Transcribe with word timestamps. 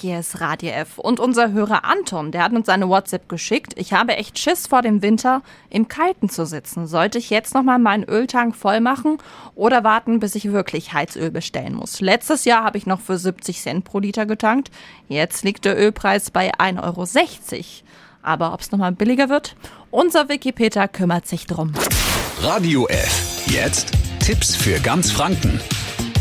hier 0.00 0.18
ist 0.18 0.40
Radio 0.40 0.70
F. 0.70 0.98
Und 0.98 1.20
unser 1.20 1.52
Hörer 1.52 1.84
Anton, 1.84 2.32
der 2.32 2.42
hat 2.42 2.52
uns 2.52 2.68
eine 2.68 2.88
WhatsApp 2.88 3.28
geschickt. 3.28 3.74
Ich 3.76 3.92
habe 3.92 4.16
echt 4.16 4.38
Schiss 4.38 4.66
vor 4.66 4.82
dem 4.82 5.02
Winter, 5.02 5.42
im 5.68 5.88
Kalten 5.88 6.28
zu 6.28 6.46
sitzen. 6.46 6.86
Sollte 6.86 7.18
ich 7.18 7.30
jetzt 7.30 7.54
nochmal 7.54 7.78
meinen 7.78 8.04
Öltank 8.04 8.56
voll 8.56 8.80
machen 8.80 9.18
oder 9.54 9.84
warten, 9.84 10.18
bis 10.18 10.34
ich 10.34 10.50
wirklich 10.52 10.92
Heizöl 10.92 11.30
bestellen 11.30 11.74
muss? 11.74 12.00
Letztes 12.00 12.44
Jahr 12.44 12.64
habe 12.64 12.78
ich 12.78 12.86
noch 12.86 13.00
für 13.00 13.18
70 13.18 13.60
Cent 13.60 13.84
pro 13.84 13.98
Liter 13.98 14.26
getankt. 14.26 14.70
Jetzt 15.08 15.44
liegt 15.44 15.64
der 15.64 15.78
Ölpreis 15.78 16.30
bei 16.30 16.54
1,60 16.54 16.80
Euro. 16.82 17.06
Aber 18.22 18.52
ob 18.52 18.60
es 18.60 18.70
nochmal 18.72 18.92
billiger 18.92 19.28
wird? 19.28 19.56
Unser 19.90 20.28
Wikipedia 20.28 20.88
kümmert 20.88 21.26
sich 21.26 21.46
drum. 21.46 21.72
Radio 22.42 22.86
F. 22.88 23.44
Jetzt 23.46 23.92
Tipps 24.20 24.56
für 24.56 24.78
ganz 24.80 25.10
Franken. 25.10 25.60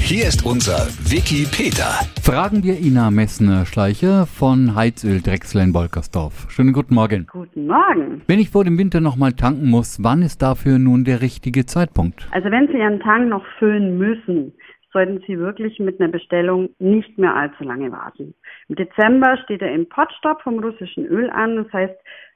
Hier 0.02 0.28
ist 0.28 0.46
unser 0.46 0.88
Wiki 1.12 1.46
Peter. 1.46 2.02
Fragen 2.24 2.64
wir 2.64 2.80
Ina 2.80 3.12
Messner-Schleicher 3.12 4.26
von 4.26 4.76
Heizöl 4.76 5.22
Drechsler 5.22 5.64
in 5.64 5.74
Bolkersdorf. 5.74 6.50
Schönen 6.50 6.74
guten 6.74 6.96
Morgen. 6.96 7.28
Guten 7.32 7.68
Morgen. 7.68 8.22
Wenn 8.28 8.40
ich 8.40 8.50
vor 8.50 8.64
dem 8.64 8.78
Winter 8.80 9.02
nochmal 9.02 9.34
tanken 9.34 9.70
muss, 9.70 10.04
wann 10.04 10.22
ist 10.24 10.42
dafür 10.42 10.80
nun 10.80 11.04
der 11.04 11.22
richtige 11.22 11.66
Zeitpunkt? 11.66 12.28
Also 12.32 12.50
wenn 12.50 12.68
Sie 12.68 12.78
Ihren 12.78 13.00
Tank 13.02 13.30
noch 13.30 13.46
füllen 13.60 13.98
müssen, 13.98 14.54
sollten 14.92 15.22
Sie 15.28 15.38
wirklich 15.38 15.80
mit 15.80 16.00
einer 16.00 16.10
Bestellung 16.10 16.70
nicht 16.80 17.18
mehr 17.18 17.36
allzu 17.36 17.64
lange 17.64 17.92
warten. 17.92 18.34
Im 18.68 18.76
Dezember 18.76 19.38
steht 19.44 19.62
der 19.62 19.74
Importstopp 19.74 20.42
vom 20.42 20.60
russischen 20.60 21.06
Öl 21.06 21.30
an. 21.30 21.58
Das 21.58 21.72
heißt, 21.72 21.96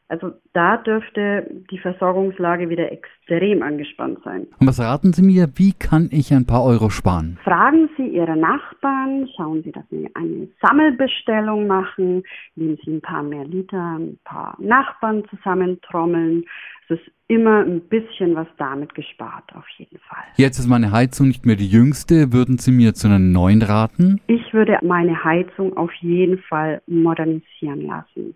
also 0.09 0.31
da 0.53 0.77
dürfte 0.77 1.47
die 1.71 1.79
Versorgungslage 1.79 2.69
wieder 2.69 2.91
extrem 2.91 3.63
angespannt 3.63 4.19
sein. 4.23 4.47
Und 4.59 4.67
was 4.67 4.79
raten 4.79 5.13
Sie 5.13 5.23
mir, 5.23 5.49
wie 5.55 5.73
kann 5.73 6.09
ich 6.11 6.33
ein 6.33 6.45
paar 6.45 6.63
Euro 6.63 6.89
sparen? 6.89 7.39
Fragen 7.43 7.89
Sie 7.97 8.07
Ihre 8.07 8.35
Nachbarn, 8.35 9.27
schauen 9.35 9.63
Sie, 9.63 9.71
dass 9.71 9.83
Sie 9.89 10.09
eine 10.13 10.47
Sammelbestellung 10.61 11.67
machen, 11.67 12.23
nehmen 12.55 12.77
Sie 12.83 12.91
ein 12.91 13.01
paar 13.01 13.23
mehr 13.23 13.45
Liter, 13.45 13.97
ein 13.97 14.19
paar 14.23 14.55
Nachbarn 14.59 15.23
zusammentrommeln. 15.29 16.45
Es 16.89 16.99
ist 16.99 17.11
immer 17.27 17.61
ein 17.61 17.81
bisschen 17.81 18.35
was 18.35 18.47
damit 18.57 18.93
gespart, 18.93 19.55
auf 19.55 19.67
jeden 19.77 19.97
Fall. 19.99 20.23
Jetzt 20.35 20.59
ist 20.59 20.67
meine 20.67 20.91
Heizung 20.91 21.29
nicht 21.29 21.45
mehr 21.45 21.55
die 21.55 21.67
jüngste. 21.67 22.33
Würden 22.33 22.57
Sie 22.57 22.71
mir 22.71 22.93
zu 22.93 23.07
einer 23.07 23.19
neuen 23.19 23.61
raten? 23.61 24.21
Ich 24.27 24.53
würde 24.53 24.77
meine 24.83 25.23
Heizung 25.23 25.75
auf 25.77 25.91
jeden 26.01 26.37
Fall 26.39 26.81
modernisieren 26.87 27.87
lassen. 27.87 28.35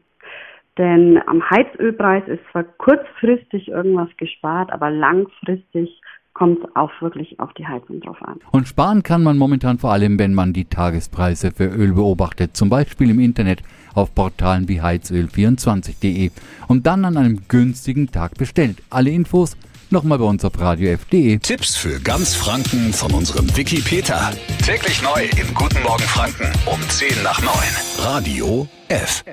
Denn 0.78 1.20
am 1.26 1.42
Heizölpreis 1.50 2.24
ist 2.28 2.42
zwar 2.52 2.64
kurzfristig 2.64 3.70
irgendwas 3.70 4.10
gespart, 4.18 4.72
aber 4.72 4.92
langfristig 4.92 6.02
kommt 6.34 6.60
es 6.60 6.76
auch 6.76 6.92
wirklich 7.02 7.40
auf 7.40 7.52
die 7.54 7.66
Heizung 7.66 8.00
drauf 8.00 8.22
an. 8.22 8.40
Und 8.52 8.68
sparen 8.68 9.02
kann 9.02 9.24
man 9.24 9.40
momentan 9.40 9.80
vor 9.80 9.92
allem, 9.92 10.20
wenn 10.20 10.36
man 10.36 10.54
die 10.54 10.66
Tagespreise 10.66 11.52
für 11.52 11.66
Öl 11.66 11.94
beobachtet, 11.94 12.56
zum 12.56 12.70
Beispiel 12.70 13.10
im 13.10 13.20
Internet 13.20 13.64
auf 13.96 14.14
Portalen 14.14 14.70
wie 14.70 14.82
heizöl24.de 14.82 16.30
und 16.68 16.86
dann 16.86 17.06
an 17.06 17.18
einem 17.18 17.48
günstigen 17.48 18.12
Tag 18.12 18.38
bestellt. 18.38 18.78
Alle 18.92 19.10
Infos 19.10 19.58
nochmal 19.90 20.20
bei 20.20 20.26
uns 20.26 20.46
auf 20.46 20.60
radiof.de. 20.60 21.40
Tipps 21.40 21.76
für 21.76 22.00
ganz 22.02 22.36
Franken 22.36 22.94
von 22.94 23.12
unserem 23.14 23.48
Wiki 23.58 23.82
Peter. 23.82 24.32
Täglich 24.64 25.02
neu 25.02 25.24
im 25.42 25.52
Guten 25.56 25.82
Morgen 25.82 26.04
Franken 26.04 26.52
um 26.68 26.80
10 26.82 27.24
nach 27.24 27.42
9. 27.42 27.52
Radio 28.06 28.68
F. 28.90 29.24